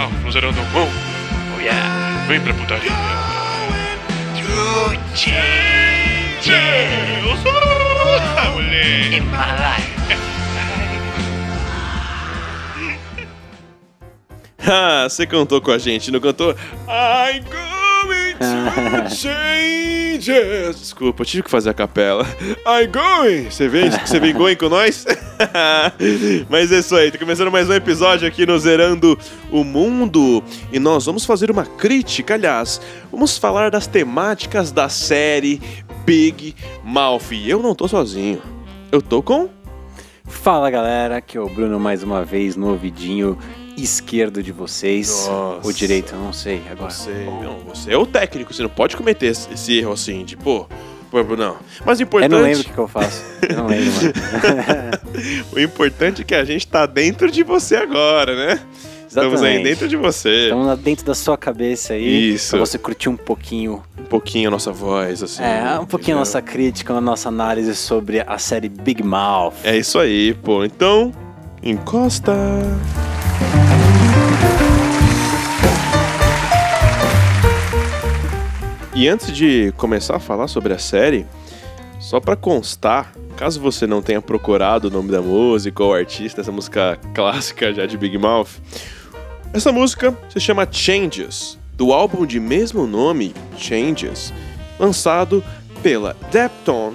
[0.00, 0.90] final, no Zerando o Mundo.
[1.56, 2.24] Oh yeah.
[2.26, 2.90] Vem pra putaria.
[4.36, 6.50] To change
[8.36, 9.16] Ah, moleque.
[9.16, 9.90] in my life.
[14.66, 16.52] Ah, você cantou com a gente, não cantou?
[16.86, 19.89] I'm going to change.
[20.20, 22.24] Desculpa, eu tive que fazer a capela.
[22.66, 23.50] I'm going.
[23.50, 25.06] Você vem, você vem going com nós?
[26.48, 29.18] Mas é isso aí, tá começando mais um episódio aqui no Zerando
[29.50, 30.42] o Mundo.
[30.70, 32.80] E nós vamos fazer uma crítica, aliás,
[33.10, 35.60] vamos falar das temáticas da série
[36.04, 37.32] Big Mouth.
[37.32, 38.42] E eu não tô sozinho.
[38.92, 39.48] Eu tô com
[40.30, 43.36] Fala galera, aqui é o Bruno mais uma vez no ouvidinho
[43.76, 45.26] esquerdo de vocês.
[45.28, 45.68] Nossa.
[45.68, 46.90] O direito, eu não sei agora.
[46.90, 50.66] Você, não, você é o técnico, você não pode cometer esse erro assim, de pô,
[51.10, 51.56] pô, não.
[51.84, 53.22] Mas o Eu importante, não lembro o que, que eu faço.
[53.46, 54.12] Eu não lembro, mano.
[55.52, 58.60] o importante é que a gente tá dentro de você agora, né?
[59.10, 60.44] Estamos aí dentro de você.
[60.44, 62.34] Estamos lá dentro da sua cabeça aí.
[62.34, 62.50] Isso.
[62.50, 63.82] Pra você curtir um pouquinho.
[63.98, 65.42] Um pouquinho a nossa voz, assim.
[65.42, 69.54] é, um pouquinho a nossa crítica, a nossa análise sobre a série Big Mouth.
[69.64, 70.64] É isso aí, pô.
[70.64, 71.12] Então,
[71.60, 72.32] encosta.
[78.94, 81.26] E antes de começar a falar sobre a série,
[81.98, 86.52] só pra constar, caso você não tenha procurado o nome da música ou artista, essa
[86.52, 88.50] música clássica já de Big Mouth,
[89.52, 94.32] essa música se chama Changes, do álbum de mesmo nome, Changes,
[94.78, 95.42] lançado
[95.82, 96.94] pela Depton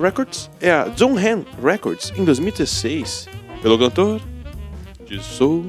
[0.00, 3.28] Records é a John Han Records em 2016,
[3.60, 4.20] pelo cantor
[5.04, 5.66] de Soul.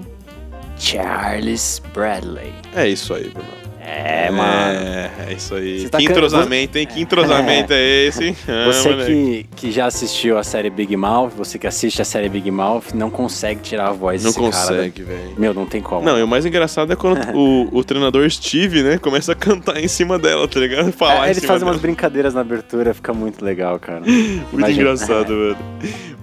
[0.77, 2.53] Charles Bradley.
[2.73, 3.60] É isso aí, Bruno.
[3.83, 4.79] É, mano.
[4.79, 5.89] É, é isso aí.
[5.89, 6.85] Tá que can- entrosamento, hein?
[6.85, 8.25] Que entrosamento é, esse?
[8.25, 8.37] hein?
[8.47, 9.47] Ah, Você moleque.
[9.49, 12.93] que, que já assistiu a série Big Mouth, você que assiste a série Big Mouth,
[12.93, 14.51] não consegue tirar a voz Não desse cara.
[14.51, 15.33] consegue, velho.
[15.35, 16.05] Meu, não tem como.
[16.05, 19.79] Não, e o mais engraçado é quando o, o treinador Steve, né, começa a cantar
[19.83, 20.91] em cima dela, tá ligado?
[20.91, 21.71] Falar É, em eles cima fazem dela.
[21.71, 24.01] umas brincadeiras na abertura, fica muito legal, cara.
[24.05, 24.81] Muito Imagina.
[24.81, 25.57] engraçado, mano.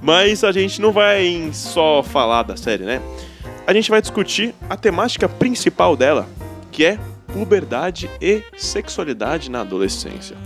[0.01, 3.01] Mas a gente não vai só falar da série, né?
[3.67, 6.27] A gente vai discutir a temática principal dela,
[6.71, 6.99] que é
[7.33, 10.37] puberdade e sexualidade na adolescência.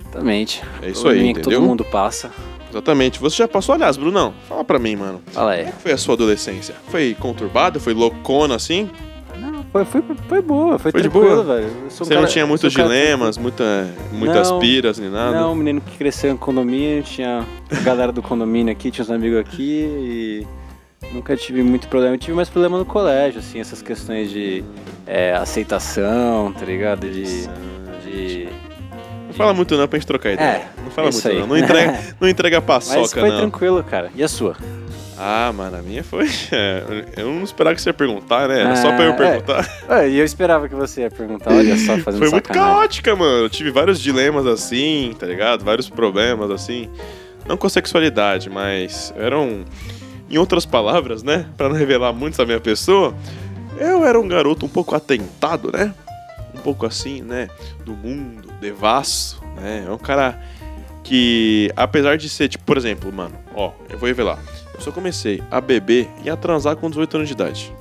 [0.00, 0.62] Exatamente.
[0.82, 1.60] É isso aí, que entendeu?
[1.60, 2.30] todo mundo passa.
[2.70, 3.18] Exatamente.
[3.20, 5.20] Você já passou, aliás, Brunão, fala pra mim, mano.
[5.28, 5.58] Fala aí.
[5.64, 6.74] Como é que foi a sua adolescência?
[6.88, 7.78] Foi conturbada?
[7.80, 8.90] Foi loucona assim?
[9.38, 11.42] Não, foi, foi, foi boa, foi, Foi boa?
[11.44, 11.66] velho.
[11.86, 14.58] Um Você não cara- tinha sou muitos um cara dilemas, muita, muitas Não.
[14.58, 15.38] piras nem nada?
[15.40, 19.10] Não, um menino que cresceu em condomínio, tinha a galera do condomínio aqui, tinha uns
[19.10, 20.46] amigos aqui e
[21.12, 22.14] nunca tive muito problema.
[22.14, 24.64] Eu tive mais problema no colégio, assim, essas questões de
[25.06, 27.08] é, aceitação, tá ligado?
[27.08, 27.46] De.
[28.04, 28.48] de
[29.26, 30.46] Não fala muito não pra gente trocar ideia.
[30.46, 31.40] É, não fala isso muito aí.
[31.40, 31.46] não.
[31.48, 33.38] Não entrega, não entrega paçoca, Mas foi não.
[33.38, 34.10] tranquilo, cara.
[34.14, 34.56] E a sua?
[35.18, 36.26] Ah, mano, a minha foi.
[36.52, 38.60] é, eu não esperava que você ia perguntar, né?
[38.60, 39.16] Era só pra eu Ah, é.
[39.16, 39.70] perguntar.
[39.88, 42.74] Ah, E eu esperava que você ia perguntar, olha só, fazendo Foi muito sacanagem.
[42.74, 43.44] caótica, mano.
[43.44, 45.64] Eu tive vários dilemas assim, tá ligado?
[45.64, 46.90] Vários problemas assim.
[47.48, 49.64] Não com sexualidade, mas eram.
[50.28, 51.46] Em outras palavras, né?
[51.56, 53.14] Pra não revelar muito a minha pessoa,
[53.78, 55.94] eu era um garoto um pouco atentado, né?
[56.54, 57.48] Um pouco assim, né?
[57.84, 59.84] Do mundo, devasso, né?
[59.86, 60.40] É um cara
[61.04, 64.38] que, apesar de ser, tipo, por exemplo, mano, ó, eu vou revelar.
[64.74, 67.72] Eu só comecei a beber e a transar com 18 anos de idade.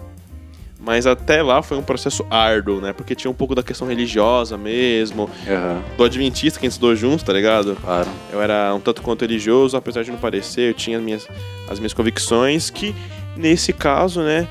[0.86, 2.94] Mas até lá foi um processo árduo, né?
[2.94, 6.96] Porque tinha um pouco da questão religiosa mesmo, Aham, do adventista que a gente estudou
[6.96, 7.76] junto, tá ligado?
[7.82, 8.08] claro.
[8.32, 11.28] Eu era um tanto quanto religioso, apesar de não parecer, eu tinha as minhas,
[11.68, 12.94] as minhas convicções que,
[13.36, 14.48] nesse caso, né,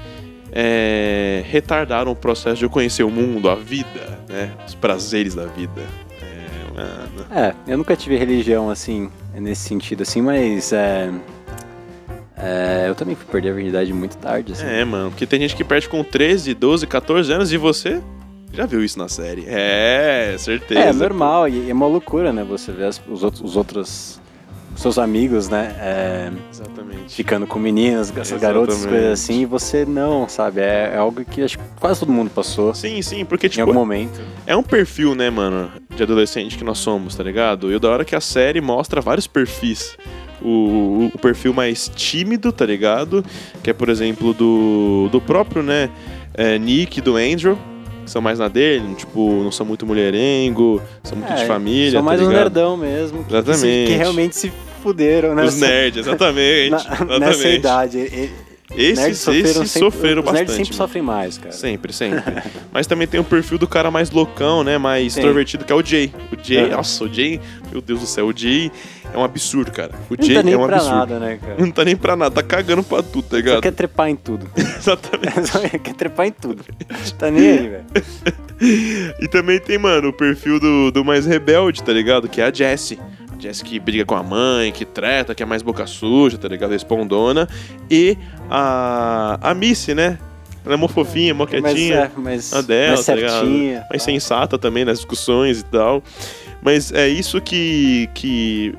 [0.50, 4.50] é, retardaram o processo de eu conhecer o mundo, a vida, né?
[4.66, 5.82] Os prazeres da vida.
[6.20, 7.26] É, mano.
[7.30, 11.12] É, eu nunca tive religião assim, nesse sentido assim, mas é,
[12.36, 14.66] é, eu também fui perder a virgindade muito tarde, assim.
[14.66, 18.00] É, mano, porque tem gente que perde com 13, 12, 14 anos e você
[18.52, 19.44] já viu isso na série.
[19.48, 20.80] É, certeza.
[20.80, 22.44] É, normal, e é uma loucura, né?
[22.44, 24.20] Você vê as- os, outros, os outros
[24.76, 25.74] seus amigos, né?
[25.78, 27.14] é, Exatamente.
[27.14, 30.60] ficando com meninas, essas garotas, coisas assim, e você não, sabe?
[30.60, 33.62] É, é algo que acho que quase todo mundo passou Sim, sim, porque, em tipo,
[33.62, 34.20] algum momento.
[34.46, 37.70] É um perfil, né, mano, de adolescente que nós somos, tá ligado?
[37.70, 39.96] E o da hora que a série mostra vários perfis.
[40.44, 43.24] O, o perfil mais tímido, tá ligado?
[43.62, 45.88] Que é, por exemplo, do, do próprio, né,
[46.34, 47.58] é, Nick do Andrew,
[48.04, 51.92] que são mais na dele, tipo, não são muito mulherengo, são muito de É, família,
[51.92, 53.24] São mais tá um nerdão mesmo.
[53.24, 53.90] que- que se- Exatamente.
[53.90, 54.52] Que, realmente se
[54.82, 55.44] fuderam, né?
[55.44, 56.70] Os nerds, exatamente.
[56.70, 57.20] Na- exatamente.
[57.20, 57.98] nessa idade.
[57.98, 60.38] E- Nerds Esses, sofreram esses sempre- sofreram os bastante.
[60.48, 60.76] nerds sempre mano.
[60.88, 61.52] sofrem mais, cara.
[61.52, 62.22] Sempre, sempre.
[62.72, 64.78] Mas também tem o perfil do cara mais loucão, né?
[64.78, 65.22] Mais Tem.
[65.22, 66.12] extrovertido, que é o Jay.
[66.32, 66.68] O Jay, É.
[66.68, 67.40] nossa, o Jay,
[67.70, 68.72] meu Deus do céu, o Jay
[69.12, 69.92] é um absurdo, cara.
[70.10, 70.96] O Não Jay tá nem é um pra absurdo.
[70.96, 71.56] nada, né, cara?
[71.58, 73.60] Não tá nem pra nada, tá cagando pra tudo, tá Só ligado?
[73.62, 74.48] quer trepar em tudo.
[74.56, 75.48] Exatamente.
[75.48, 76.64] Só quer trepar em tudo.
[77.18, 77.84] Tá nem aí, velho.
[79.20, 82.28] E também tem, mano, o perfil do, do mais rebelde, tá ligado?
[82.28, 82.98] Que é a Jessie.
[83.34, 86.48] A Jessie que briga com a mãe, que treta, que é mais boca suja, tá
[86.48, 86.70] ligado?
[86.70, 87.48] Respondona.
[87.90, 88.16] E
[88.48, 90.18] a, a Missy, né?
[90.64, 91.94] Ela é mó fofinha, mó Mas, quietinha.
[91.96, 93.86] é, mas, a dela, mais tá certinha.
[93.90, 96.02] mais sensata também nas discussões e tal.
[96.62, 98.74] Mas é isso que, que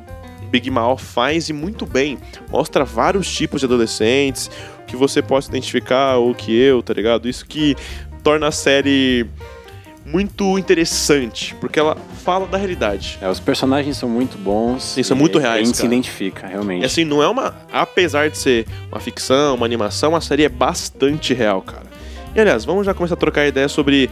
[0.50, 2.18] Big Mouth faz e muito bem.
[2.50, 4.50] Mostra vários tipos de adolescentes,
[4.88, 7.30] que você pode identificar ou que eu, tá ligado?
[7.30, 7.76] Isso que
[8.24, 9.28] torna a série
[10.06, 13.18] muito interessante, porque ela fala da realidade.
[13.20, 14.96] É, os personagens são muito bons.
[15.04, 16.84] São muito reais, A gente se identifica, realmente.
[16.84, 17.56] E assim, não é uma.
[17.72, 21.86] Apesar de ser uma ficção, uma animação, a série é bastante real, cara.
[22.36, 24.10] E aliás, vamos já começar a trocar ideia sobre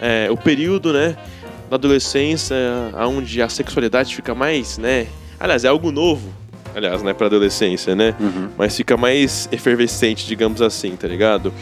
[0.00, 1.16] é, o período, né?
[1.68, 2.56] Da adolescência,
[3.06, 5.06] onde a sexualidade fica mais, né?
[5.40, 6.32] Aliás, é algo novo.
[6.74, 8.14] Aliás, né, pra adolescência, né?
[8.18, 8.48] Uhum.
[8.56, 11.52] Mas fica mais efervescente, digamos assim, tá ligado?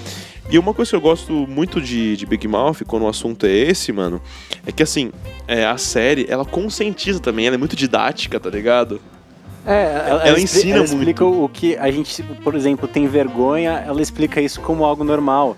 [0.51, 3.51] E uma coisa que eu gosto muito de, de Big Mouth, quando o assunto é
[3.53, 4.21] esse, mano,
[4.67, 5.13] é que assim,
[5.47, 9.01] é, a série, ela conscientiza também, ela é muito didática, tá ligado?
[9.65, 11.45] É, ela, Ela ensina ela explica muito.
[11.45, 15.57] o que a gente, por exemplo, tem vergonha, ela explica isso como algo normal.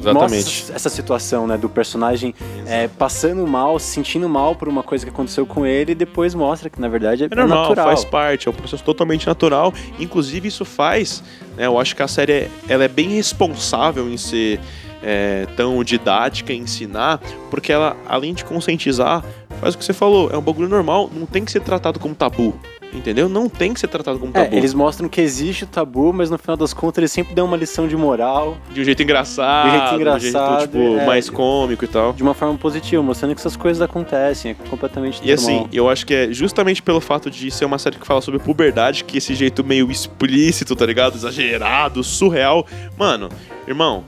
[0.00, 0.44] Exatamente.
[0.44, 2.34] mostra essa situação, né, do personagem
[2.66, 6.34] é, passando mal, se sentindo mal por uma coisa que aconteceu com ele e depois
[6.34, 7.86] mostra que, na verdade, é, É normal, natural.
[7.86, 9.72] faz parte, é um processo totalmente natural.
[9.98, 11.22] Inclusive, isso faz,
[11.56, 11.66] né?
[11.66, 14.58] Eu acho que a série é, ela é bem responsável em ser
[15.02, 17.20] é, tão didática, em ensinar,
[17.50, 19.24] porque ela, além de conscientizar,
[19.60, 22.14] faz o que você falou, é um bagulho normal, não tem que ser tratado como
[22.14, 22.54] tabu.
[22.92, 23.28] Entendeu?
[23.28, 24.56] Não tem que ser tratado como É, tabu.
[24.56, 27.56] eles mostram que existe o tabu, mas no final das contas eles sempre dão uma
[27.56, 31.06] lição de moral De um jeito engraçado, De um jeito engraçado, tipo, é.
[31.06, 32.12] mais cômico e tal.
[32.12, 35.68] de uma forma positiva, mostrando que essas coisas acontecem, é completamente E assim, normal.
[35.72, 39.04] eu acho que é justamente pelo fato de ser uma série que fala sobre puberdade,
[39.04, 41.14] que esse jeito meio explícito, tá ligado?
[41.14, 42.66] Exagerado, surreal.
[42.98, 43.28] Mano,
[43.68, 44.04] irmão,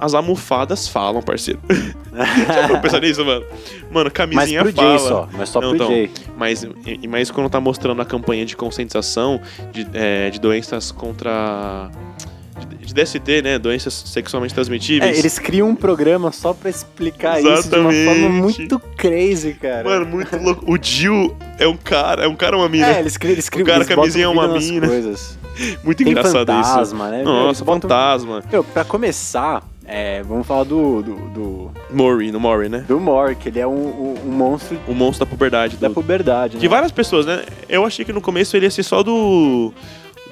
[0.00, 1.60] as almofadas falam, parceiro.
[2.70, 3.44] Já pensar nisso, mano?
[3.90, 4.98] Mano, mas camisinha pro fala.
[4.98, 6.10] Jay só, mas só Não, pro então, Jay.
[6.36, 9.40] Mas, e- mas quando tá mostrando a campanha de conscientização
[9.72, 11.90] de, é, de doenças contra.
[12.84, 13.58] de- DST, né?
[13.58, 15.18] Doenças sexualmente É, transmitíveis.
[15.18, 18.40] eles criam um programa só pra explicar isso de uma forma Exatamente.
[18.40, 19.84] muito crazy, cara.
[19.84, 20.64] Mano, muito louco.
[20.72, 22.88] O Jill é um cara, é um cara ou uma mina?
[22.88, 24.88] é, eles criam, eles criam cara, eles botam camisinha é uma mina.
[24.88, 25.38] Coisas.
[25.84, 27.10] Muito Tem engraçado fantasma, isso.
[27.16, 27.22] né?
[27.22, 28.42] Nossa, Eles botam- fantasma.
[28.50, 29.62] Meu, pra começar,
[29.92, 32.84] é, vamos falar do, do, do, Maury, no Maury, né?
[32.86, 35.76] do Mor, que ele é um, um- um monstro O monstro da puberdade.
[35.76, 36.60] da do- puberdade, né?
[36.60, 37.44] De várias pessoas, né?
[37.68, 39.72] Eu achei que no começo ele ia ser só do.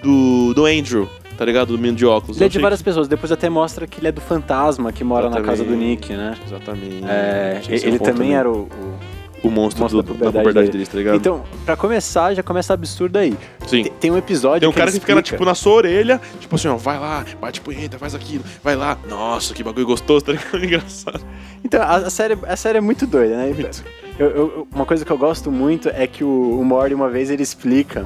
[0.03, 0.55] do.
[0.55, 1.69] do Andrew, tá ligado?
[1.73, 2.37] Do menino de óculos.
[2.37, 5.29] Ele é de várias pessoas, depois até mostra que ele é do fantasma que mora
[5.29, 5.89] na casa do Exatamente.
[6.09, 6.35] Nick, né?
[6.39, 7.05] que- Exatamente.
[7.09, 8.95] É, esse ele ponto também era o- o,
[9.43, 10.73] o monstro, monstro do- da da puberdade puberdade dele.
[10.79, 11.17] deles, tá ligado?
[11.17, 13.37] Então, pra começar, já começa absurdo aí.
[13.67, 13.85] Sim.
[13.85, 16.21] Tem, tem um episódio Tem um cara ele que fica, explica- tipo, na sua orelha,
[16.41, 18.97] tipo assim, ó, vai lá, bate punheta, faz aquilo, vai lá.
[19.09, 20.59] Nossa, que bagulho gostoso, tá ligado?
[20.65, 21.21] Engraçado.
[21.65, 23.47] Então, a, a série, a série é muito doida, né?
[23.55, 23.85] Muito.
[24.19, 27.09] Eu- eu- eu- uma coisa que eu gosto muito é que o, o Morty, uma
[27.09, 28.05] vez, ele explica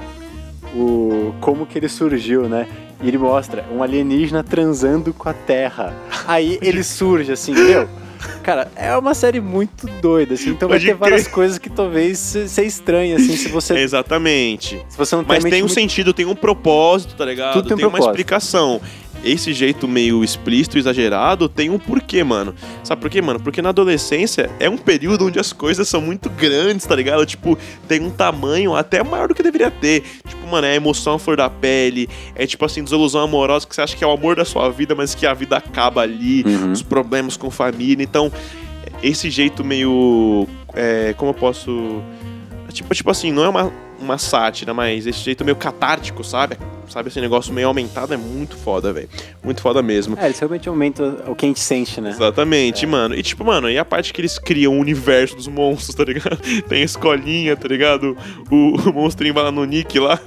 [0.74, 2.66] o, como que ele surgiu, né?
[3.02, 5.92] E ele mostra um alienígena transando com a Terra.
[6.26, 7.88] Aí ele surge, assim, meu...
[8.42, 11.34] Cara, é uma série muito doida, assim, então Pode vai ter várias crer.
[11.34, 14.84] coisas que talvez se- você estranhe, assim, se você, Exatamente.
[14.88, 17.54] se você não Mas a mente tem um muito- sentido, tem um propósito, tá ligado?
[17.62, 18.80] Tudo tem um uma explicação.
[19.24, 22.54] Esse jeito meio explícito, exagerado, tem um porquê, mano.
[22.82, 23.38] Sabe por quê, mano?
[23.40, 27.24] Porque na adolescência é um período onde as coisas são muito grandes, tá ligado?
[27.24, 30.02] Tipo, tem um tamanho até maior do que deveria ter.
[30.26, 33.80] Tipo, mano, é emoção à flor da pele, é tipo assim, desilusão amorosa que você
[33.82, 36.72] acha que é o amor da sua vida, mas que a vida acaba ali, Uhum.
[36.72, 38.02] os problemas com família.
[38.02, 38.30] Então,
[39.02, 40.46] esse jeito meio.
[40.74, 42.02] é, como eu posso.
[42.72, 46.58] Tipo, tipo assim, não é uma, uma sátira, mas esse jeito meio catártico, sabe?
[46.88, 49.08] Sabe, esse negócio meio aumentado é muito foda, velho.
[49.42, 50.18] Muito foda mesmo.
[50.18, 52.10] É, eles realmente aumentam o que a gente sente, né?
[52.10, 53.14] Exatamente, mano.
[53.14, 56.36] E tipo, mano, e a parte que eles criam o universo dos monstros, tá ligado?
[56.68, 58.16] Tem a escolinha, tá ligado?
[58.50, 60.20] O, o monstrinho vai lá no Nick lá.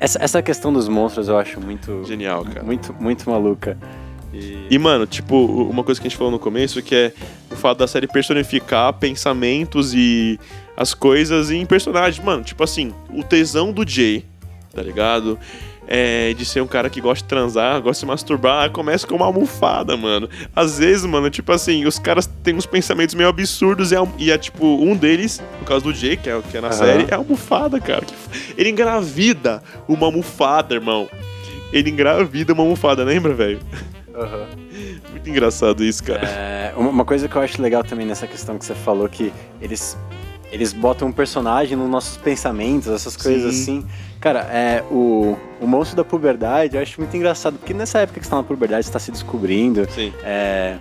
[0.00, 2.02] Essa, essa questão dos monstros eu acho muito...
[2.04, 2.62] Genial, cara.
[2.62, 3.76] Muito, muito maluca.
[4.32, 4.66] E...
[4.70, 7.12] E, mano, tipo, uma coisa que a gente falou no começo, que é
[7.50, 10.38] o fato da série personificar pensamentos e
[10.78, 12.24] as coisas em personagens.
[12.24, 14.24] Mano, tipo assim, o tesão do Jay,
[14.72, 15.36] tá ligado?
[15.90, 19.16] É, de ser um cara que gosta de transar, gosta de se masturbar, começa com
[19.16, 20.28] uma almofada, mano.
[20.54, 24.30] Às vezes, mano, tipo assim, os caras têm uns pensamentos meio absurdos e é, e
[24.30, 26.76] é, tipo, um deles, no caso do Jay, que é, que é na Aham.
[26.76, 28.04] série, é a almofada, cara.
[28.56, 31.08] Ele engravida uma almofada, irmão.
[31.72, 33.58] ele engravida uma almofada, lembra, velho?
[35.10, 36.28] Muito engraçado isso, cara.
[36.28, 39.32] É, uma uma coisa que eu acho legal também nessa questão que você falou, que
[39.60, 39.96] eles,
[40.50, 43.62] eles botam um personagem nos nossos pensamentos, essas coisas Sim.
[43.62, 43.86] assim.
[44.20, 48.26] Cara, é, o, o monstro da puberdade eu acho muito engraçado, porque nessa época que
[48.26, 50.12] você tá na puberdade, você tá se descobrindo, Sim.
[50.24, 50.78] é,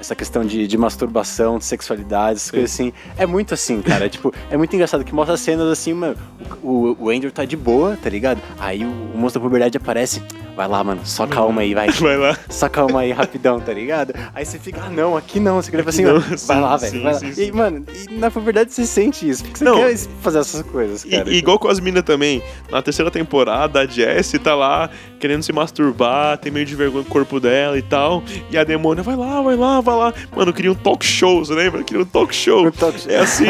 [0.00, 2.50] essa questão de, de masturbação, de sexualidade, essas Sim.
[2.50, 2.92] coisas assim.
[3.16, 4.06] É muito assim, cara.
[4.06, 6.16] é, tipo, é muito engraçado que mostra cenas assim, mano.
[6.62, 8.40] O, o Andrew tá de boa, tá ligado?
[8.58, 10.22] Aí o, o monstro da puberdade aparece.
[10.54, 11.90] Vai lá, mano, só calma aí, vai.
[11.90, 12.36] Vai lá.
[12.48, 14.12] Só calma aí, rapidão, tá ligado?
[14.34, 15.62] Aí você fica, ah, não, aqui não.
[15.62, 17.18] Você queria assim, não, vai sim, lá, sim, velho, vai lá.
[17.18, 17.44] sim, sim.
[17.44, 19.76] E, mano, e na verdade você sente isso, porque você Não.
[19.76, 21.30] quer fazer essas coisas, cara.
[21.30, 25.52] e igual com as minas também, na terceira temporada, a Jessie tá lá querendo se
[25.52, 28.22] masturbar, tem meio de vergonha do corpo dela e tal.
[28.50, 30.14] E a demônia, vai lá, vai lá, vai lá.
[30.34, 31.84] Mano, queria um talk show, você lembra?
[31.84, 32.66] Queria um talk show.
[32.66, 33.10] Um talk show.
[33.10, 33.46] É assim,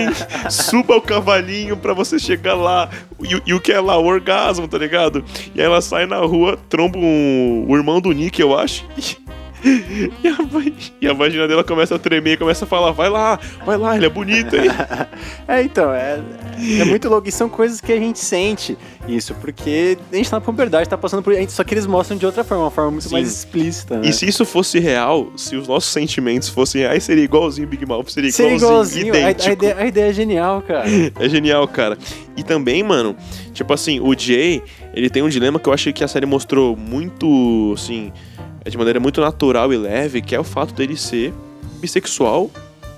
[0.51, 2.91] suba o cavalinho pra você chegar lá.
[3.23, 3.97] E, e o que é lá?
[3.97, 5.25] O orgasmo, tá ligado?
[5.55, 8.85] E aí ela sai na rua, tromba o irmão do Nick, eu acho.
[9.65, 10.37] E a,
[11.01, 14.07] e a vagina dela começa a tremer, começa a falar, vai lá, vai lá, ele
[14.07, 14.69] é bonito, hein?
[15.47, 16.21] É, então, é,
[16.81, 17.29] é muito louco.
[17.29, 18.77] E são coisas que a gente sente
[19.07, 21.35] isso, porque a gente tá na puberdade, tá passando por.
[21.49, 23.15] Só que eles mostram de outra forma, uma forma muito Sim.
[23.15, 24.09] mais explícita, né?
[24.09, 28.09] E se isso fosse real, se os nossos sentimentos fossem reais, seria igualzinho Big Mouth,
[28.09, 30.85] seria Seria igualzinho, igualzinho, a, a ideia, a ideia é genial, cara.
[31.19, 31.99] É genial, cara.
[32.37, 33.15] E também, mano,
[33.53, 34.63] tipo assim, o Jay,
[34.95, 38.13] ele tem um dilema que eu achei que a série mostrou muito, assim,
[38.65, 41.33] é de maneira muito natural e leve, que é o fato dele ser
[41.81, 42.51] bissexual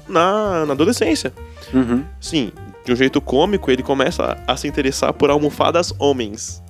[0.09, 1.33] na, na adolescência.
[1.73, 2.05] Uhum.
[2.21, 2.53] Sim,
[2.85, 6.63] de um jeito cômico, ele começa a se interessar por almofadas homens.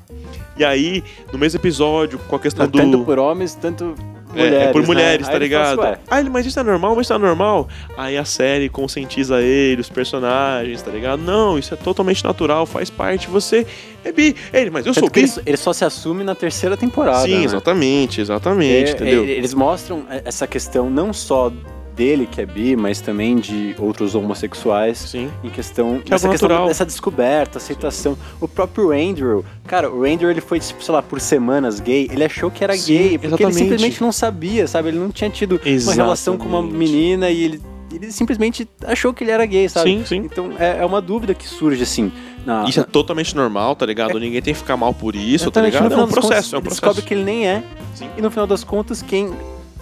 [0.57, 2.79] E aí, no mesmo episódio, com a questão do.
[2.79, 3.95] Tanto por homens, tanto
[4.35, 4.69] mulheres.
[4.69, 4.87] é por né?
[4.87, 5.81] mulheres, Aí tá ligado?
[5.81, 7.69] assim, "Ué, ah, ele, mas isso é normal, mas isso é normal.
[7.97, 11.21] Aí a série conscientiza ele, os personagens, tá ligado?
[11.23, 13.29] Não, isso é totalmente natural, faz parte.
[13.29, 13.67] Você
[14.05, 14.35] é bi.
[14.53, 15.21] Ele, mas eu Tanto sou bi.
[15.21, 17.25] ele, ele só se assume na terceira temporada.
[17.27, 17.45] Sim, né?
[17.45, 19.25] exatamente, exatamente, É, entendeu?
[19.25, 21.53] é, Eles mostram essa questão não só
[21.95, 24.99] dele, que é bi, mas também de outros homossexuais.
[24.99, 25.31] Sim.
[25.43, 26.69] Em questão Que é dessa algo questão natural.
[26.69, 28.17] dessa descoberta, aceitação.
[28.41, 32.25] O próprio Andrew, cara, o Andrew ele foi, tipo, sei lá, por semanas gay, ele
[32.25, 33.59] achou que era Sim, gay, porque ele exatamente.
[33.59, 34.89] simplesmente não sabia, sabe?
[34.89, 36.79] Ele não tinha tido uma relação com uma Exatamente.
[36.79, 39.91] menina e ele, ele simplesmente achou que ele era gay, sabe?
[39.91, 40.17] Sim, sim.
[40.19, 42.11] Então é, é uma dúvida que surge, assim.
[42.45, 44.21] Na, Isso é totalmente normal, tá ligado?
[44.21, 46.01] Ninguém tem que ficar mal por isso, tá Exatamente, no ligado?
[46.01, 46.81] É um processo, contas, é um ele processo.
[46.83, 47.63] descobre que ele nem é.
[47.95, 48.11] Sim.
[48.19, 49.33] E no final das contas, quem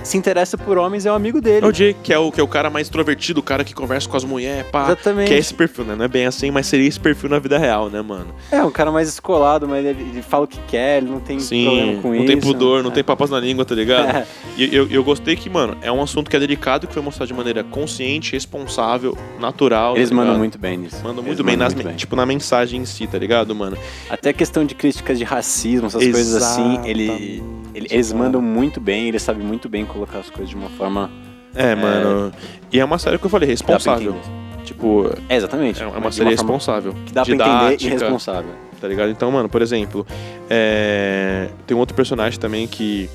[0.03, 1.65] se interessa por homens é o amigo dele.
[1.65, 3.75] É o Jay, que é o, que é o cara mais extrovertido, o cara que
[3.75, 4.85] conversa com as mulheres, pá.
[4.87, 5.29] Exatamente.
[5.29, 5.95] Que é esse perfil, né?
[5.95, 8.35] Não é bem assim, mas seria esse perfil na vida real, né, mano?
[8.51, 11.39] É, um cara mais escolado, mas ele, ele fala o que quer, ele não tem
[11.39, 12.27] problema Sim, com não isso.
[12.27, 12.95] tem pudor, não É.
[12.95, 14.03] tem papas na língua, tá ligado?
[14.23, 14.27] É.
[14.57, 17.29] E eu, eu gostei que, mano, é um assunto que é delicado, que foi mostrado
[17.29, 19.97] de maneira consciente, responsável, natural.
[19.97, 20.97] Eles tá mandam muito bem nisso.
[20.97, 21.97] Mandam Eles muito bem, nas, muito bem.
[21.97, 23.77] tipo, na mensagem em si, tá ligado, mano?
[24.11, 27.43] Até questão de críticas de racismo, essas coisas assim, ele, Exatamente,
[27.75, 31.11] ele- eles mandam muito bem, eles sabem muito bem colocar as coisas de uma forma.
[31.55, 32.33] É, mano.
[32.73, 34.17] E é uma série que eu falei, responsável.
[34.65, 35.83] Tipo, É, exatamente.
[35.83, 36.95] é uma série responsável.
[37.07, 38.51] Que dá pra entender e didática, responsável.
[38.81, 39.11] Tá ligado?
[39.11, 40.07] Então, mano, por exemplo,
[40.51, 43.09] é, tem um outro personagem também que,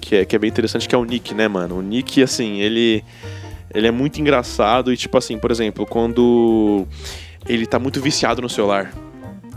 [0.00, 1.78] que, é, que é bem interessante, que é o Nick, né, mano?
[1.78, 3.02] O Nick, assim, ele,
[3.74, 6.86] ele é muito engraçado e, tipo assim, por exemplo, quando
[7.48, 8.92] ele tá muito viciado no celular,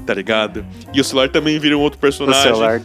[0.05, 0.65] tá ligado?
[0.93, 2.41] E o celular também vira um outro O personagem.
[2.43, 2.81] celular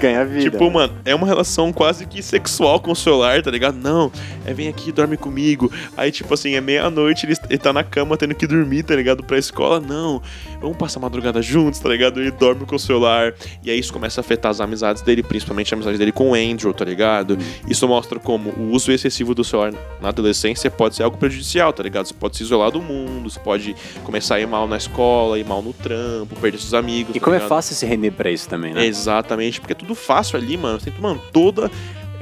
[0.00, 0.50] ganha vida.
[0.50, 3.76] Tipo, mano, é uma relação quase que sexual com o celular, tá ligado?
[3.76, 4.10] Não,
[4.44, 5.70] é vem aqui, dorme comigo.
[5.96, 9.22] Aí, tipo assim, é meia-noite, ele, ele tá na cama tendo que dormir, tá ligado?
[9.24, 9.80] Pra escola.
[9.80, 10.22] Não,
[10.60, 12.20] vamos passar a madrugada juntos, tá ligado?
[12.20, 13.34] Ele dorme com o celular.
[13.62, 16.34] E aí isso começa a afetar as amizades dele, principalmente a amizade dele com o
[16.34, 17.38] Andrew, tá ligado?
[17.68, 21.82] Isso mostra como o uso excessivo do celular na adolescência pode ser algo prejudicial, tá
[21.82, 22.06] ligado?
[22.06, 25.44] Você pode se isolar do mundo, você pode começar a ir mal na escola, ir
[25.44, 27.14] mal no trampo, perder seus amigos.
[27.14, 27.48] E tá como é ligado?
[27.48, 28.84] fácil se render pra isso também, né?
[28.84, 30.80] Exatamente, porque é tudo fácil ali, mano.
[30.80, 31.70] Você tem, mano, toda.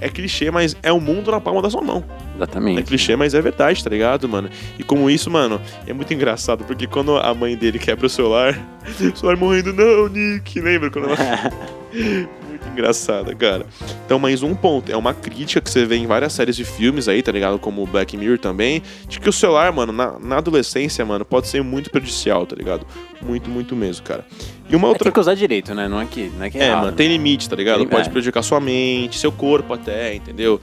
[0.00, 2.04] É clichê, mas é o mundo na palma da sua mão.
[2.36, 2.78] Exatamente.
[2.78, 4.48] É clichê, mas é verdade, tá ligado, mano?
[4.78, 8.56] E como isso, mano, é muito engraçado, porque quando a mãe dele quebra o celular,
[8.86, 10.88] o celular morrendo, não, Nick, lembra?
[10.90, 11.16] Quando ela.
[12.78, 13.66] engraçada, cara.
[14.06, 14.90] Então, mais um ponto.
[14.90, 17.58] É uma crítica que você vê em várias séries de filmes aí, tá ligado?
[17.58, 21.62] Como Black Mirror também, de que o celular, mano, na, na adolescência, mano, pode ser
[21.62, 22.86] muito prejudicial, tá ligado?
[23.20, 24.24] Muito, muito mesmo, cara.
[24.70, 25.88] E uma É, outra tem que usar direito, né?
[25.88, 27.12] Não é que, não é, que é, é, errado, mano, tem né?
[27.14, 27.78] limite, tá ligado?
[27.78, 28.10] Tem- Pode é.
[28.12, 30.60] prejudicar sua mente, seu corpo até, entendeu?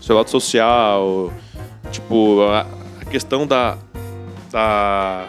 [0.00, 1.32] Seu lado social,
[1.90, 2.66] tipo, a,
[3.00, 3.78] a questão da,
[4.52, 5.26] da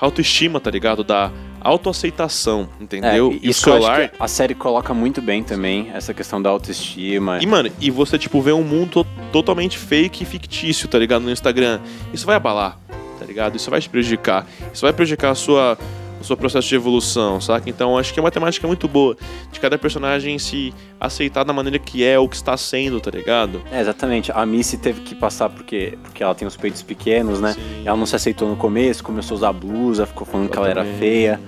[0.00, 1.04] autoestima, tá ligado?
[1.04, 1.30] Da
[1.68, 3.32] autoaceitação, É, entendeu?
[3.42, 4.10] e e o celular...
[4.18, 7.38] a série coloca muito bem também, essa questão da autoestima.
[7.42, 11.22] E, mano, e você, tipo, vê um mundo to- totalmente fake e fictício, tá ligado?
[11.22, 11.80] No Instagram.
[12.12, 12.78] Isso vai abalar,
[13.18, 13.56] tá ligado?
[13.56, 14.46] Isso vai te prejudicar.
[14.72, 15.78] Isso vai prejudicar a sua,
[16.18, 17.70] no seu processo de evolução, saca?
[17.70, 19.16] Então acho que é uma temática muito boa
[19.50, 23.62] de cada personagem se aceitar da maneira que é ou que está sendo, tá ligado?
[23.70, 24.32] É, exatamente.
[24.32, 27.52] A Missy teve que passar porque, porque ela tem os peitos pequenos, né?
[27.52, 27.82] Sim.
[27.84, 30.80] Ela não se aceitou no começo, começou a usar blusa, ficou falando que ela era
[30.80, 30.98] Exatamente.
[30.98, 31.40] feia.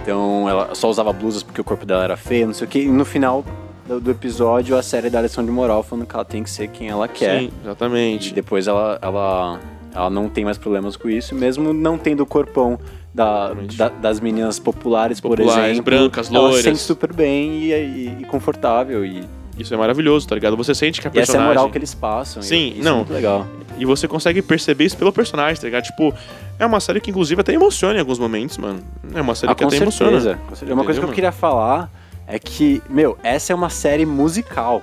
[0.00, 2.80] Então ela só usava blusas porque o corpo dela era feio, não sei o que.
[2.80, 3.44] E no final
[3.86, 6.88] do, episódio, a série dá lição de moral falando que ela tem que ser quem
[6.88, 7.40] ela quer.
[7.40, 8.34] Sim, E exatamente.
[8.34, 9.60] depois ela, ela,
[9.94, 12.78] ela não tem mais problemas com isso, mesmo não tendo o corpão
[13.14, 15.84] da, da- das meninas populares, por Populares, exemplo.
[15.84, 16.62] brancas, ela se loiras.
[16.64, 19.04] sente super bem e, e- e confortável.
[19.04, 19.24] E,
[19.58, 20.56] Isso é maravilhoso, tá ligado?
[20.56, 21.48] Você sente que a e essa é a personagem.
[21.56, 22.42] moral que eles passam.
[22.42, 22.92] Sim, isso não.
[22.92, 23.46] É muito legal.
[23.78, 25.84] E você consegue perceber isso pelo personagem, tá ligado?
[25.84, 26.14] Tipo,
[26.58, 28.80] é uma série que inclusive até emociona em alguns momentos, mano.
[29.14, 30.04] É uma série Ah, que até certeza.
[30.04, 30.36] emociona.
[30.48, 30.74] com certeza.
[30.74, 31.90] Uma coisa que eu queria falar
[32.26, 34.82] é que, meu, essa é uma série musical.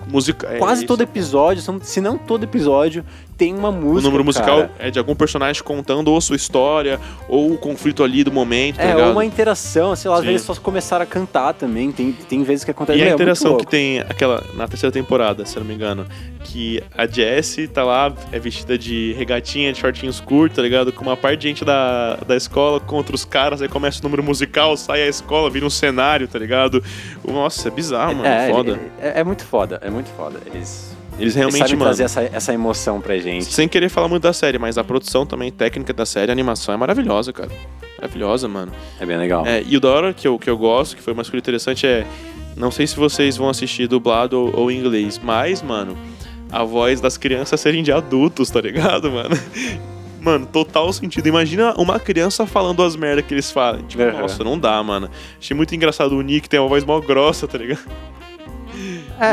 [0.50, 0.88] É Quase isso.
[0.88, 3.06] todo episódio, se não todo episódio,
[3.38, 4.02] tem uma O música.
[4.08, 4.72] número musical cara.
[4.80, 8.84] é de algum personagem contando ou sua história, ou o conflito ali do momento, tá
[8.84, 9.06] É, ligado?
[9.08, 10.28] ou uma interação, sei lá, às Sim.
[10.28, 11.92] vezes só começaram a cantar também.
[11.92, 13.00] Tem, tem vezes que acontece.
[13.00, 13.72] E a é interação que louco.
[13.72, 16.06] tem aquela na terceira temporada, se eu não me engano,
[16.44, 20.94] que a Jessie tá lá, é vestida de regatinha, de shortinhos curtos, tá ligado?
[20.94, 24.24] Com uma parte de gente da, da escola contra os caras, aí começa o número
[24.24, 26.84] musical, sai a escola, vira um cenário, tá ligado?
[27.28, 28.72] Nossa, é bizarro, mano, é, foda.
[28.72, 30.40] ele- é, é muito foda, é muito foda.
[30.46, 33.46] Eles, Eles eles realmente, sabem mano, trazer essa, essa emoção pra gente.
[33.46, 36.74] sem querer falar muito da série, mas a produção também, técnica da série, a animação
[36.74, 37.50] é maravilhosa, cara.
[37.98, 38.72] Maravilhosa, mano.
[39.00, 39.46] É bem legal.
[39.46, 41.88] É, e o da hora que eu, que eu gosto, que foi uma escolha interessante,
[41.88, 42.06] é.
[42.58, 45.98] Não sei se vocês vão assistir dublado ou, ou em inglês, mas, mano,
[46.52, 49.36] a voz das crianças serem de adultos, tá ligado, mano?
[50.22, 51.28] Mano, total sentido.
[51.28, 53.84] Imagina uma criança falando as merdas que eles falam.
[53.84, 54.22] Tipo, Uhum.
[54.22, 55.08] nossa, não dá, mano.
[55.40, 57.84] Achei muito engraçado o Nick, tem uma voz mó grossa, tá ligado?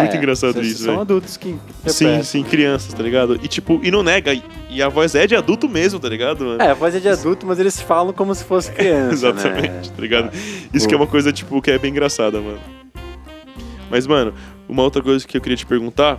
[0.01, 1.01] Muito engraçado isso, São velho.
[1.01, 1.49] adultos que.
[1.49, 1.57] Sim,
[2.05, 2.23] interpretam.
[2.25, 3.39] sim, crianças, tá ligado?
[3.43, 4.33] E tipo, e não nega.
[4.71, 6.63] E, a voz é de adulto mesmo, tá ligado, mano?
[6.63, 9.13] É, a voz é de adulto, mas eles falam como se fosse criança.
[9.13, 9.95] Exatamente, Né?
[9.95, 10.31] tá ligado?
[10.73, 12.59] Isso que é uma coisa, tipo, que é bem engraçada, mano.
[13.91, 14.33] Mas, mano,
[14.69, 16.19] uma outra coisa que eu queria te perguntar.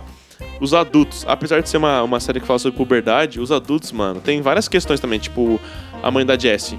[0.60, 4.20] Os adultos, apesar de ser uma, uma série que fala sobre puberdade, os adultos, mano,
[4.20, 5.60] tem várias questões também, tipo,
[6.02, 6.78] a mãe da Jessie,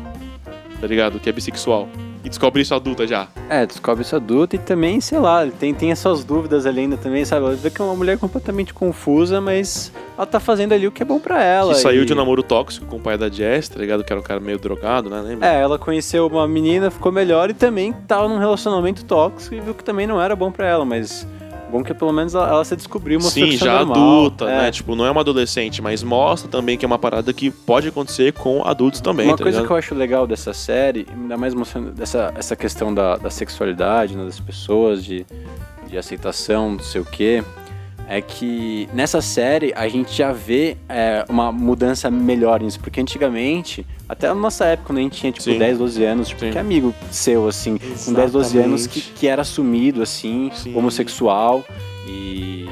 [0.80, 1.20] tá ligado?
[1.20, 1.90] Que é bissexual.
[2.26, 3.28] E descobre isso adulta já.
[3.48, 7.24] É, descobre isso adulto e também, sei lá, tem, tem essas dúvidas ali ainda também,
[7.24, 7.46] sabe?
[7.46, 11.04] Ela vê que é uma mulher completamente confusa, mas ela tá fazendo ali o que
[11.04, 11.74] é bom pra ela.
[11.76, 14.04] que saiu e- de um namoro tóxico com o pai da Jess, tá ligado?
[14.04, 15.22] Que era um cara meio drogado, né?
[15.22, 15.48] Lembra?
[15.48, 19.76] É, ela conheceu uma menina, ficou melhor e também tava num relacionamento tóxico e viu
[19.76, 21.28] que também não era bom pra ela, mas
[21.72, 23.98] bom que pelo menos ela, ela se descobriu, mostrou Sim, é já normal.
[23.98, 24.58] adulta, É.
[24.64, 24.72] né?
[24.72, 28.34] Tipo, não é uma adolescente, mas mostra também que é uma parada que pode acontecer
[28.34, 29.68] com adultos também, Uma tá coisa ligado?
[29.68, 34.16] que eu acho legal dessa série, ainda mais mostrando dessa, essa questão da, da sexualidade
[34.16, 35.26] né, das pessoas, de,
[35.88, 37.44] de aceitação, não sei o quê,
[38.08, 43.86] é que nessa série a gente já vê é, uma mudança melhor nisso, porque antigamente,
[44.08, 45.58] até na nossa época, quando a gente tinha tipo Sim.
[45.58, 46.52] 10, 12 anos, tipo, Sim.
[46.52, 50.76] que amigo seu, assim, com 10, 12 anos que, que era assumido, assim, Sim.
[50.76, 51.64] homossexual
[52.08, 52.68] e.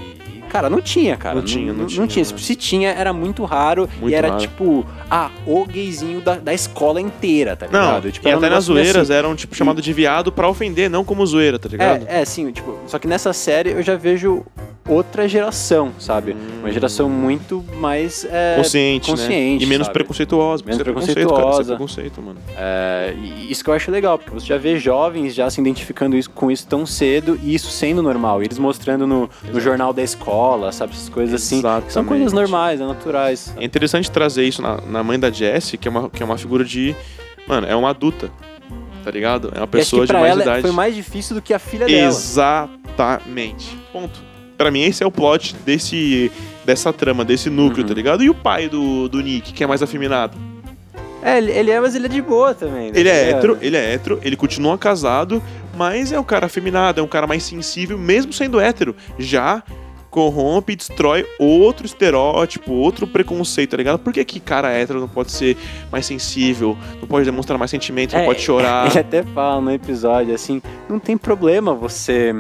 [0.50, 1.34] Cara, não tinha, cara.
[1.34, 2.38] Não tinha, não tinha, né?
[2.38, 3.90] Se tinha, era muito raro.
[4.00, 4.40] Muito e era raro.
[4.40, 8.12] tipo, ah, o gayzinho da, da escola inteira, tá Não, ligado?
[8.12, 9.14] Tipo, e era um até nas zoeiras assim.
[9.18, 12.06] eram, tipo, chamado de viado pra ofender, não como zoeira, tá ligado?
[12.08, 14.46] É, é, sim, tipo, só que nessa série eu já vejo
[14.88, 16.36] outra geração, sabe?
[16.60, 18.26] Uma geração muito mais.
[18.30, 19.64] é, consciente, consciente, né?
[19.64, 19.94] E menos sabe?
[19.94, 20.64] preconceituosa.
[20.66, 21.40] Menos Menos preconceito, cara.
[21.52, 21.76] Isso é preconceituosa.
[21.76, 22.40] preconceito, mano.
[22.58, 23.14] É,
[23.50, 26.52] isso que eu acho legal, porque você já vê jovens já se identificando isso- com
[26.52, 28.44] isso tão cedo e isso sendo normal.
[28.44, 30.94] Eles mostrando no, no jornal da escola, sabe?
[30.94, 31.62] Essas coisas assim.
[31.62, 32.34] que São coisas Exatamente.
[32.34, 33.54] normais, é naturais.
[33.58, 36.38] É interessante trazer isso na, na mãe da Jessie, que é, uma, que é uma
[36.38, 36.96] figura de.
[37.48, 38.30] Mano, é uma adulta.
[39.04, 39.52] Tá ligado?
[39.54, 40.62] É uma E pessoa de mais idade.
[40.62, 42.08] foi mais difícil do que a filha dela.
[42.08, 43.78] Exatamente.
[43.92, 44.22] Ponto.
[44.64, 46.32] Pra mim, esse é o plot desse,
[46.64, 47.90] dessa trama, desse núcleo, Uhum.
[47.90, 48.24] tá ligado?
[48.24, 50.38] E o pai do, do Nick, que é mais afeminado?
[51.22, 52.92] É, ele, ele é, mas ele é de boa também.
[52.92, 52.98] né?
[52.98, 53.38] Ele é Tá ligado?
[53.40, 55.44] hétero, ele é hétero, ele continua casado,
[55.76, 58.96] mas é um cara afeminado, é um cara mais sensível, mesmo sendo hétero.
[59.20, 59.62] Já
[60.10, 64.00] corrompe e destrói outro estereótipo, outro preconceito, tá ligado?
[64.00, 65.58] Por que, que cara hétero não pode ser
[65.92, 68.88] mais sensível, não pode demonstrar mais sentimento, não É, pode chorar?
[68.92, 72.34] Ele até fala no episódio assim: não tem problema você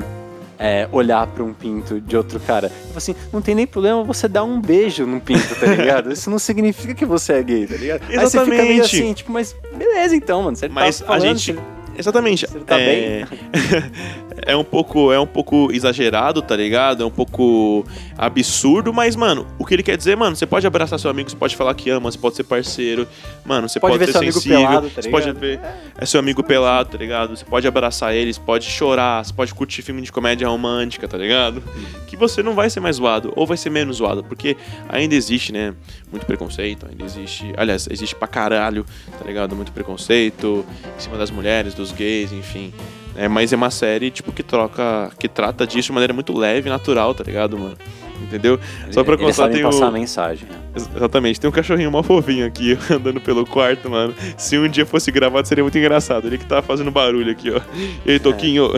[0.59, 2.69] é, olhar pra um pinto de outro cara.
[2.69, 6.11] Fala assim: não tem nem problema você dar um beijo num pinto, tá ligado?
[6.13, 8.01] Isso não significa que você é gay, tá ligado?
[8.09, 8.81] Aí você fica meio Exatamente.
[9.03, 10.55] assim, tipo, mas beleza então, mano.
[10.55, 11.59] Você Mas tá a falando, gente- você-
[11.95, 12.47] Exatamente.
[12.47, 13.23] Você tá é...
[14.41, 17.03] é um pouco é um pouco exagerado, tá ligado?
[17.03, 17.85] É um pouco
[18.17, 21.35] absurdo, mas mano, o que ele quer dizer, mano, você pode abraçar seu amigo, você
[21.35, 23.07] pode falar que ama, você pode ser parceiro,
[23.45, 25.59] mano, você Pode pode, ver ser seu amigo sensível, pelado, tá você pode ver
[25.97, 27.35] é seu amigo pelado, tá ligado?
[27.35, 31.61] Você pode abraçar eles, pode chorar, você pode curtir filme de comédia romântica, tá ligado?
[32.07, 34.57] Que você não vai ser mais zoado ou vai ser menos zoado, porque
[34.89, 35.73] ainda existe, né,
[36.11, 38.85] muito preconceito, ainda existe, aliás, existe pra caralho,
[39.17, 39.55] tá ligado?
[39.55, 40.65] Muito preconceito
[40.97, 42.73] em cima das mulheres, dos gays, enfim.
[43.15, 45.11] É, mas é uma série, tipo, que troca.
[45.19, 47.77] que trata disso de maneira muito leve e natural, tá ligado, mano?
[48.21, 48.59] Entendeu?
[48.89, 49.91] Só pra constar, tem passar a o.
[49.91, 50.47] mensagem.
[50.49, 50.57] né?
[50.75, 54.13] Ex- Exatamente, tem um cachorrinho mó fofinho aqui, andando pelo quarto, mano.
[54.37, 56.25] Se um dia fosse gravado, seria muito engraçado.
[56.27, 57.59] Ele que tá fazendo barulho aqui, ó.
[58.05, 58.69] E aí, Toquinho?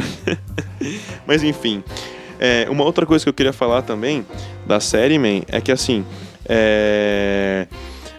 [1.28, 1.84] Mas enfim.
[2.40, 4.26] é, uma outra coisa que eu queria falar também
[4.66, 6.04] da série, man, é que assim.
[6.48, 7.68] é,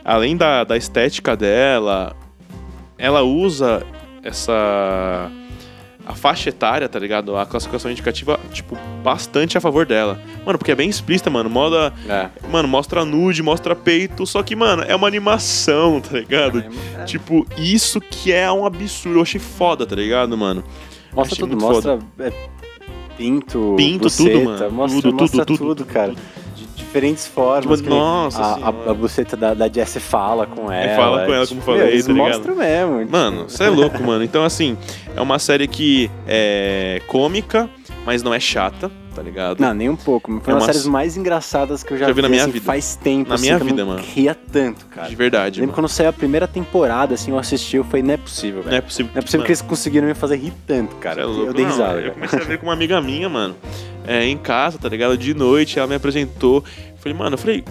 [0.05, 2.15] além da, da estética dela,
[2.97, 3.83] ela usa
[4.23, 5.31] essa.
[6.07, 7.37] A faixa etária, tá ligado?
[7.37, 10.21] A classificação indicativa, tipo, bastante a favor dela.
[10.45, 11.51] Mano, porque é bem explícita, mano.
[11.51, 11.93] Moda.
[12.09, 12.29] É.
[12.49, 14.25] Mano, mostra nude, mostra peito.
[14.25, 16.65] Só que, mano, é uma animação, tá ligado?
[16.97, 17.05] É.
[17.05, 19.19] Tipo, isso que é um absurdo.
[19.19, 20.63] Eu achei foda, tá ligado, mano?
[21.13, 22.33] Mostra Achei tudo, mostra é,
[23.17, 24.71] pinto, Pinto, buceta, tudo, mano.
[24.71, 26.13] Mostra, Tudo, mostra tudo, tudo, tudo, cara.
[26.13, 26.19] De
[26.87, 27.81] diferentes formas.
[27.81, 30.97] Tipo, nossa a, a, a buceta da, da Jessie fala com ela.
[30.97, 33.09] fala com ela, como tipo, falei, meu, eles tá mostram mesmo.
[33.11, 34.25] Mano, você é louco, mano.
[34.25, 34.77] Então, assim,
[35.15, 37.69] é uma série que é cômica,
[38.05, 39.61] mas não é chata, tá ligado?
[39.61, 40.31] Não, nem um pouco.
[40.43, 42.53] Foi É uma das séries mais engraçadas que eu já, Já vi na minha assim,
[42.53, 42.65] vida.
[42.67, 43.29] faz tempo.
[43.31, 44.05] Na assim, minha vida, não mano.
[44.15, 45.09] ria tanto, cara.
[45.09, 45.83] De verdade, Lembro mano.
[45.85, 48.77] quando saiu a primeira temporada, assim, eu assisti, eu falei, não é possível, Não velho.
[48.77, 49.11] é possível.
[49.13, 51.23] Não é possível mano, que eles conseguiram me fazer rir tanto, cara.
[51.23, 51.47] É louco.
[51.47, 53.57] eu dei Não, risada, Eu comecei a ver com uma amiga minha, mano.
[54.07, 55.17] É, em casa, tá ligado?
[55.17, 56.65] De noite, ela me apresentou.
[56.93, 57.65] Eu falei, mano, eu falei.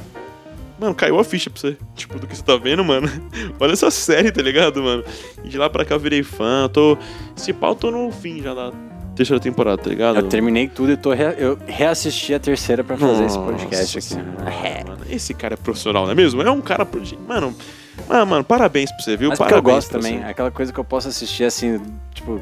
[0.79, 1.77] Mano, caiu a ficha pra você.
[1.95, 3.07] Tipo, do que você tá vendo, mano.
[3.59, 5.03] Olha essa série, tá ligado, mano?
[5.43, 6.63] E de lá pra cá eu virei fã.
[6.63, 6.97] Eu tô.
[7.35, 8.71] Se pau, eu tô no fim já da
[9.15, 10.17] terceira temporada, tá ligado?
[10.17, 14.13] Eu terminei tudo e tô eu reassisti a terceira pra fazer esse Nossa podcast aqui.
[14.65, 14.83] É.
[14.83, 14.99] mano.
[15.09, 16.41] Esse cara é profissional, não é mesmo?
[16.41, 16.85] É um cara.
[17.25, 17.55] Mano,
[18.09, 19.29] ah, mano, parabéns pra você, viu?
[19.29, 20.25] Mas eu parabéns gosto pra também, você.
[20.25, 21.81] é aquela coisa que eu posso assistir assim,
[22.13, 22.41] tipo,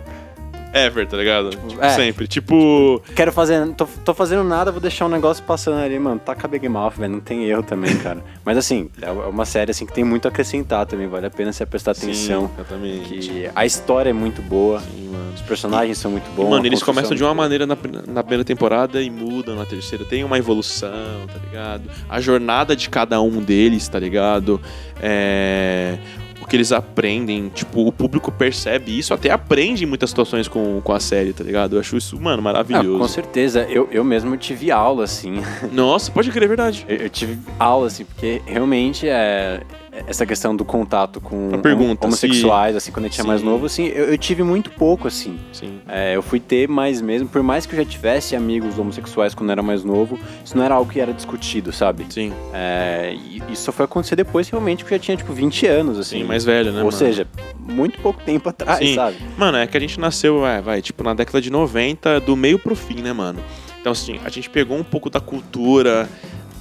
[0.73, 1.51] Ever, tá ligado?
[1.51, 1.89] Tipo, é.
[1.89, 2.27] sempre.
[2.27, 2.99] Tipo.
[3.15, 6.67] quero fazer, tô, tô fazendo nada, vou deixar um negócio passando ali, mano, taca Big
[6.67, 8.23] Mouth, velho, não tem erro também, cara.
[8.43, 11.53] Mas assim, é uma série assim que tem muito a acrescentar também, vale a pena
[11.53, 12.47] você prestar atenção.
[12.47, 13.17] Sim, exatamente.
[13.19, 15.33] Que a história é muito boa, Sim, mano.
[15.35, 16.49] os personagens são muito bons.
[16.49, 20.03] Mano, eles começam é de uma maneira na, na primeira temporada e mudam na terceira.
[20.03, 20.89] Tem uma evolução,
[21.27, 21.83] tá ligado?
[22.09, 24.59] A jornada de cada um deles, tá ligado?
[24.99, 25.97] É,
[26.43, 30.81] O que eles aprendem, tipo, o público percebe isso, até aprende em muitas situações com,
[30.81, 31.77] com a série, tá ligado?
[31.77, 32.99] Eu acho isso, mano, Ah, maravilhoso.
[32.99, 35.41] com certeza, eu, eu mesmo tive aula, assim.
[35.71, 36.85] Nossa, pode crer, é verdade.
[36.93, 39.61] Eu, eu tive aula, assim, porque realmente é
[40.07, 43.65] essa questão do contato com pergunta, hom- homossexuais, assim, quando a gente é mais novo,
[43.67, 45.37] assim, eu, eu tive muito pouco, assim.
[45.51, 45.79] Sim.
[45.87, 49.49] É, eu fui ter mais mesmo, por mais que eu já tivesse amigos homossexuais quando
[49.49, 52.05] eu era mais novo, isso não era algo que era discutido, sabe?
[52.09, 55.65] Sim, É, e isso só foi acontecer depois, realmente, que eu já tinha, tipo, 20
[55.67, 56.19] anos, assim.
[56.19, 56.79] sim, mais velho, né?
[56.79, 56.91] Ou mano?
[56.97, 57.27] seja,
[57.59, 58.95] muito pouco tempo atrás, Sim.
[58.95, 59.17] sabe?
[59.37, 62.57] Mano, é que a gente nasceu, é, vai, tipo, na década de 90, do meio
[62.57, 63.39] pro fim, né, mano?
[63.79, 66.09] Então, assim, a gente pegou um pouco da cultura,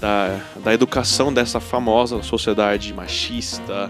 [0.03, 3.89] da, da educação dessa famosa sociedade machista,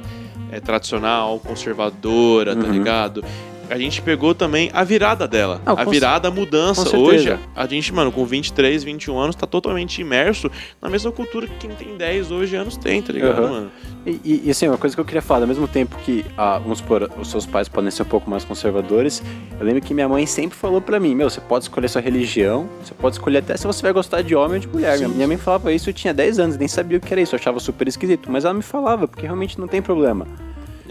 [0.50, 2.70] é, tradicional, conservadora, tá Uhum.
[2.72, 3.24] ligado?
[3.72, 5.58] A gente pegou também a virada dela.
[5.64, 6.94] A virada, a mudança.
[6.94, 11.54] Hoje, a gente, mano, com 23, 21 anos, tá totalmente imerso na mesma cultura que
[11.66, 13.50] quem tem 10 hoje anos tem, tá ligado, Aham.
[13.50, 13.70] mano?
[14.04, 16.58] E, e, e, assim, uma coisa que eu queria falar, ao mesmo tempo que, ah,
[16.58, 19.22] vamos supor, os seus pais podem ser um pouco mais conservadores,
[19.58, 22.68] eu lembro que minha mãe sempre falou pra mim, meu, você pode escolher sua religião,
[22.84, 24.98] você pode escolher até se você vai gostar de homem ou de mulher.
[24.98, 27.34] Minha, minha mãe falava isso, eu tinha 10 anos, nem sabia o que era isso,
[27.34, 30.26] eu achava super esquisito, mas ela me falava, porque realmente não tem problema.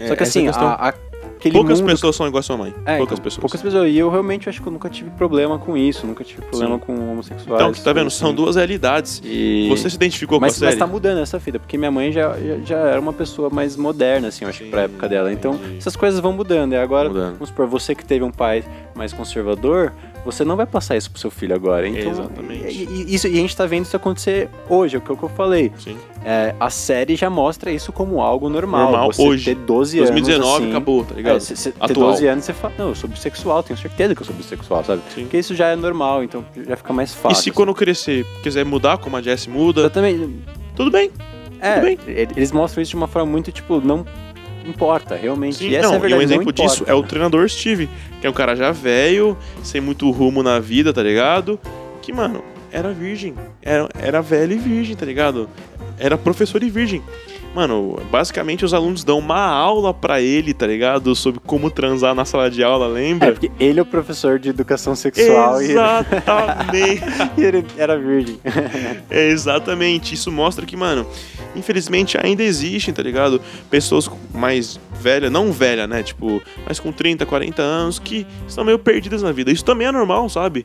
[0.00, 0.52] É, Só que assim, a,
[0.88, 0.94] a-
[1.42, 1.90] aquele poucas mundo...
[1.90, 2.74] pessoas são iguais a sua mãe.
[2.86, 3.40] É, poucas então, pessoas.
[3.40, 3.90] Poucas pessoas.
[3.90, 6.80] E eu realmente acho que eu nunca tive problema com isso, nunca tive problema Sim.
[6.80, 7.62] com homossexuais.
[7.62, 8.06] Então, tá vendo?
[8.06, 8.18] assim.
[8.18, 9.20] São duas realidades.
[9.24, 9.68] E...
[9.68, 10.70] Você se identificou mas, com a série?
[10.72, 13.76] mas tá mudando essa vida, porque minha mãe já, já, já era uma pessoa mais
[13.76, 15.32] moderna, assim, eu acho que pra Sim, época dela.
[15.32, 15.78] Então, entendi.
[15.78, 16.72] essas coisas vão mudando.
[16.72, 17.32] E agora, Mudando.
[17.34, 19.92] vamos supor, você que teve um pai mais conservador,
[20.24, 21.86] você não vai passar isso pro seu filho agora.
[21.88, 22.66] Então, Exatamente.
[22.68, 25.28] E, e- isso, e a gente tá vendo isso acontecer hoje, é o que eu
[25.28, 25.72] falei.
[25.78, 25.96] Sim.
[26.24, 28.90] É, a série já mostra isso como algo normal.
[28.92, 29.44] Normal você hoje.
[29.44, 30.56] ter 12 2019 anos.
[30.62, 31.36] assim, acabou, tá ligado?
[31.36, 32.10] é, cê, cê ter Atual.
[32.12, 35.02] 12 anos você fala, não, eu sou bissexual, tenho certeza que eu sou bissexual, sabe?
[35.14, 35.22] Sim.
[35.22, 37.42] Porque isso já é normal, então já fica mais E fácil.
[37.42, 40.42] se quando crescer quiser mudar, como a Jess muda, Eu também.
[40.76, 41.10] tudo bem.
[41.60, 41.98] É, bem.
[42.06, 44.06] e- eles mostram isso de uma forma muito, tipo, não
[44.64, 45.56] importa, realmente.
[45.56, 46.62] Sim, e essa não, é a verdade, e um exemplo importa.
[46.62, 47.88] disso é o treinador Steve,
[48.20, 51.58] que é um cara já velho, sem muito rumo na vida, tá ligado?
[52.00, 53.34] Que, mano, era virgem.
[53.60, 55.48] Era, era velho e virgem, tá ligado?
[55.98, 57.02] Era professor e virgem.
[57.54, 61.14] Mano, basicamente os alunos dão uma aula pra ele, tá ligado?
[61.14, 63.32] Sobre como transar na sala de aula, É, lembra?
[63.32, 67.02] porque ele é o professor de educação sexual e ele, Exatamente.
[67.36, 68.38] e ele era virgem.
[69.10, 70.14] É, exatamente.
[70.14, 71.06] Isso mostra que, mano,
[71.54, 73.38] infelizmente ainda existem, tá ligado?
[73.70, 76.02] Pessoas mais velhas, não velha, né?
[76.02, 79.50] Tipo, mas com 30, 40 anos que estão meio perdidas na vida.
[79.52, 80.64] Isso também é normal, sabe?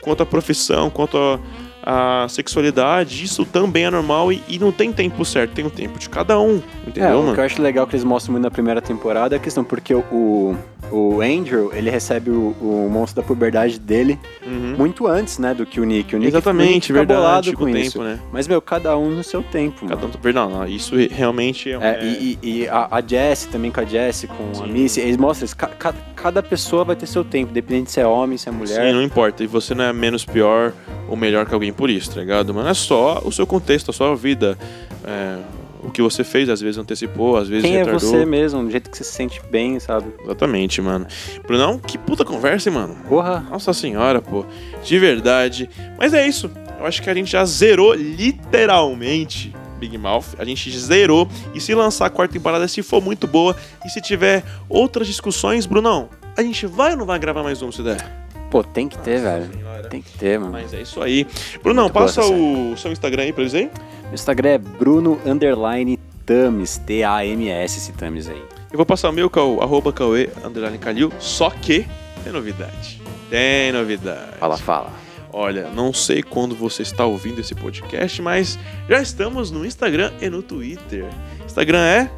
[0.00, 1.40] Quanto à profissão, quanto à
[1.82, 5.98] à sexualidade, isso também é normal e, e não tem tempo certo, tem o tempo
[5.98, 7.34] de cada um, É, entendeu, o mano?
[7.34, 9.94] que eu acho legal que eles mostram muito na primeira temporada é a questão, porque
[9.94, 10.56] o,
[10.90, 14.74] o Andrew, ele recebe o, o monstro da puberdade dele Uhum.
[14.76, 15.90] muito antes, né, do que o Nick.
[15.90, 17.92] O Nick, o Nick Exatamente, fica verdade, com o isso.
[17.92, 18.18] tempo, né?
[18.32, 20.12] Mas, meu, cada um no seu tempo, Cada mano.
[20.24, 23.80] um, não, não, isso realmente é, um- É, e, e- a, a Jessie também com
[23.80, 24.72] a Jessie, com a Sim.
[24.72, 25.56] Missy, eles mostram isso.
[25.56, 28.88] Ca- ca- cada pessoa vai ter seu tempo, dependente se é homem, se é mulher.
[28.88, 29.44] Sim, não importa.
[29.44, 30.72] E você não é menos pior
[31.08, 32.52] ou melhor que alguém por isso, tá ligado?
[32.54, 34.58] Mano, é só o seu contexto, a sua vida.
[35.04, 35.36] é,
[35.82, 38.00] o que você fez, às vezes antecipou, às vezes Quem é retardou.
[38.00, 40.12] você mesmo, do jeito que você se sente bem, sabe?
[40.22, 41.06] Exatamente, mano.
[41.46, 42.96] Brunão, que puta conversa, hein, mano.
[43.08, 44.44] Porra, Nossa senhora, pô.
[44.84, 45.70] De verdade.
[45.98, 46.50] Mas é isso.
[46.78, 50.34] Eu acho que a gente já zerou literalmente Big Mouth.
[50.38, 51.26] A gente zerou.
[51.54, 55.64] E se lançar a quarta temporada, se for muito boa, e se tiver outras discussões,
[55.66, 58.20] Brunão, a gente vai ou não vai gravar mais um se der?
[58.50, 59.48] pô, tem que ter, velho.
[59.90, 60.52] Tem que ter, mano.
[60.52, 61.26] Mas é isso aí.
[61.62, 63.70] Brunão, Muito passa o seu Instagram aí pra eles aí.
[64.04, 68.42] Meu Instagram é Bruno Underline Tamis, T-A-M-S, esse Tamis aí.
[68.72, 71.84] Eu vou passar o meu, que é o arroba Cauê, underline Calil, só que
[72.22, 73.02] tem novidade.
[73.28, 74.36] Tem novidade.
[74.38, 74.92] Fala, fala.
[75.32, 80.28] Olha, não sei quando você está ouvindo esse podcast, mas já estamos no Instagram e
[80.28, 81.04] no Twitter.
[81.44, 82.10] Instagram é?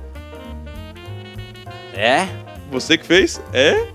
[1.94, 2.28] É?
[2.70, 3.40] Você que fez?
[3.52, 3.86] É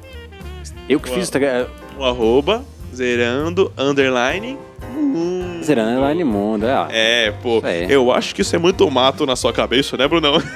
[0.88, 1.16] Eu que Uau.
[1.16, 1.68] fiz o Instagram.
[1.98, 2.64] o arroba
[2.94, 4.58] zerando underline
[5.18, 5.64] mundo.
[5.64, 6.88] Zerando Underline Mundo, é.
[7.28, 10.42] É, pô, eu acho que isso é muito mato na sua cabeça, né, Brunão?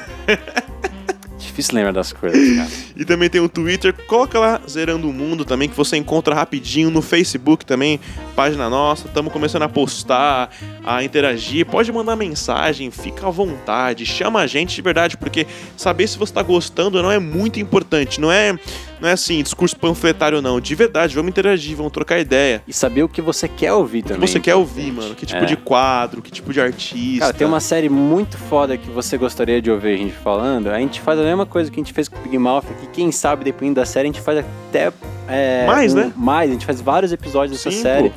[1.38, 2.70] Difícil lembrar das coisas, cara.
[2.96, 6.89] E também tem o Twitter, coloca lá Zerando o Mundo também, que você encontra rapidinho
[6.89, 8.00] no Facebook também,
[8.36, 9.08] página nossa.
[9.08, 10.50] Estamos começando a postar,
[10.84, 11.65] a interagir.
[11.65, 16.32] Pode mandar mensagem, fica à vontade, chama a gente de verdade, porque saber se você
[16.32, 18.22] está gostando não é muito importante.
[18.22, 18.58] Não é,
[19.01, 20.59] não é assim, discurso panfletário, não.
[20.61, 22.61] De verdade, vamos interagir, vamos trocar ideia.
[22.67, 24.27] E saber o que você quer ouvir O que também.
[24.27, 25.15] você quer ouvir, mano?
[25.15, 25.45] Que tipo É.
[25.45, 27.19] de quadro, que tipo de artista.
[27.25, 30.67] Cara, tem uma série muito foda que você gostaria de ouvir a gente falando.
[30.67, 32.87] A gente faz a mesma coisa que a gente fez com o Big Mouth, que
[32.87, 34.91] quem sabe, dependendo da série, a gente faz até.
[35.27, 36.13] é, Mais, um- né?
[36.15, 38.11] Mais, a gente faz vários episódios dessa série.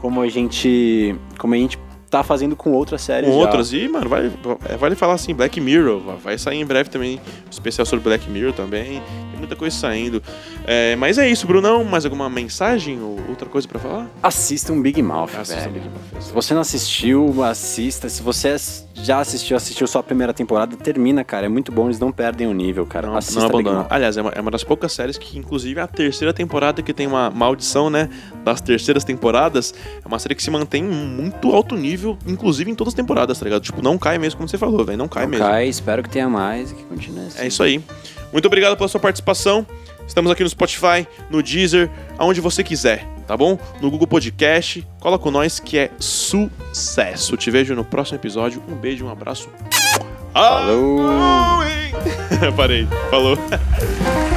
[0.00, 1.14] Como a gente.
[1.38, 1.78] Como a gente
[2.10, 3.28] tá fazendo com outras séries.
[3.28, 3.40] com já.
[3.42, 3.72] outras.
[3.72, 4.30] E, mano, vale,
[4.68, 6.00] é, vale falar assim, Black Mirror.
[6.22, 9.02] Vai sair em breve também um especial sobre Black Mirror também.
[9.38, 10.22] Muita coisa saindo.
[10.66, 11.84] É, mas é isso, Brunão.
[11.84, 14.08] Mais alguma mensagem ou outra coisa pra falar?
[14.22, 15.72] Assista um Big Mouth, Assista velho.
[15.72, 16.22] Big Mouth.
[16.22, 18.08] Se você não assistiu, assista.
[18.08, 18.56] Se você
[18.94, 21.46] já assistiu, assistiu só a primeira temporada, termina, cara.
[21.46, 23.06] É muito bom, eles não perdem o nível, cara.
[23.08, 23.86] Não, assista não abandona.
[23.90, 26.92] Aliás, é uma, é uma das poucas séries que, inclusive, é a terceira temporada que
[26.92, 28.08] tem uma maldição, né?
[28.44, 29.74] Das terceiras temporadas.
[30.04, 33.44] É uma série que se mantém muito alto nível, inclusive em todas as temporadas, tá
[33.44, 33.62] ligado?
[33.62, 34.98] Tipo, não cai mesmo, como você falou, velho.
[34.98, 35.44] Não cai Não mesmo.
[35.46, 37.42] cai, espero que tenha mais e que continue assim.
[37.42, 37.82] É isso aí.
[38.36, 39.66] Muito obrigado pela sua participação.
[40.06, 43.58] Estamos aqui no Spotify, no Deezer, aonde você quiser, tá bom?
[43.80, 44.86] No Google Podcast.
[45.00, 47.34] Cola com nós que é sucesso.
[47.38, 48.62] Te vejo no próximo episódio.
[48.68, 49.48] Um beijo, um abraço.
[50.34, 51.00] Falou!
[52.54, 52.86] Parei.
[53.10, 53.38] Falou.